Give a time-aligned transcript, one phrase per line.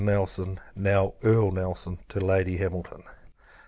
[0.03, 3.03] NELSON, NOW EARL NELSON, TO LADY HAMILTON.